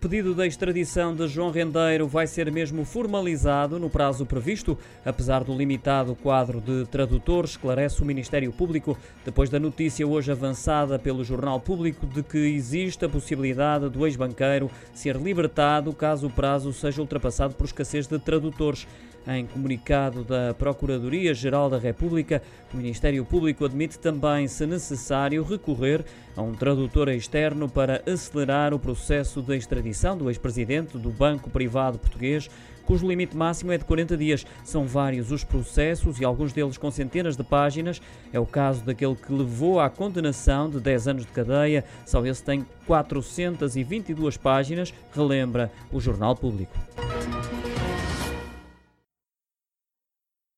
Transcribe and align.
pedido 0.00 0.34
da 0.34 0.46
extradição 0.46 1.14
de 1.14 1.28
João 1.28 1.50
Rendeiro 1.50 2.08
vai 2.08 2.26
ser 2.26 2.50
mesmo 2.50 2.86
formalizado 2.86 3.78
no 3.78 3.90
prazo 3.90 4.24
previsto, 4.24 4.78
apesar 5.04 5.44
do 5.44 5.54
limitado 5.54 6.14
quadro 6.14 6.58
de 6.58 6.86
tradutores, 6.86 7.50
esclarece 7.50 8.00
o 8.00 8.06
Ministério 8.06 8.50
Público, 8.50 8.96
depois 9.26 9.50
da 9.50 9.60
notícia 9.60 10.06
hoje 10.06 10.32
avançada 10.32 10.98
pelo 10.98 11.22
Jornal 11.22 11.60
Público 11.60 12.06
de 12.06 12.22
que 12.22 12.38
existe 12.38 13.04
a 13.04 13.10
possibilidade 13.10 13.90
do 13.90 14.06
ex-banqueiro 14.06 14.70
ser 14.94 15.16
libertado 15.16 15.92
caso 15.92 16.28
o 16.28 16.30
prazo 16.30 16.72
seja 16.72 17.02
ultrapassado 17.02 17.54
por 17.54 17.66
escassez 17.66 18.06
de 18.06 18.18
tradutores. 18.18 18.86
Em 19.26 19.44
comunicado 19.44 20.24
da 20.24 20.54
Procuradoria-Geral 20.54 21.68
da 21.68 21.78
República, 21.78 22.42
o 22.72 22.76
Ministério 22.78 23.22
Público 23.22 23.66
admite 23.66 23.98
também, 23.98 24.48
se 24.48 24.64
necessário, 24.64 25.42
recorrer 25.42 26.02
a 26.34 26.40
um 26.40 26.52
tradutor 26.52 27.10
externo 27.10 27.68
para 27.68 28.02
acelerar 28.10 28.72
o 28.72 28.78
processo 28.78 29.42
de 29.42 29.54
extradição 29.54 29.89
do 30.16 30.28
ex-presidente 30.28 30.96
do 30.98 31.10
Banco 31.10 31.50
Privado 31.50 31.98
Português, 31.98 32.48
cujo 32.84 33.06
limite 33.06 33.36
máximo 33.36 33.72
é 33.72 33.78
de 33.78 33.84
40 33.84 34.16
dias. 34.16 34.46
São 34.64 34.86
vários 34.86 35.30
os 35.30 35.44
processos 35.44 36.18
e 36.18 36.24
alguns 36.24 36.52
deles 36.52 36.76
com 36.76 36.90
centenas 36.90 37.36
de 37.36 37.44
páginas. 37.44 38.00
É 38.32 38.40
o 38.40 38.46
caso 38.46 38.84
daquele 38.84 39.14
que 39.14 39.32
levou 39.32 39.80
à 39.80 39.88
condenação 39.88 40.68
de 40.68 40.80
10 40.80 41.08
anos 41.08 41.26
de 41.26 41.32
cadeia. 41.32 41.84
Só 42.04 42.24
esse 42.26 42.42
tem 42.42 42.66
422 42.86 44.36
páginas, 44.36 44.92
relembra 45.12 45.70
o 45.92 46.00
Jornal 46.00 46.34
Público. 46.34 46.72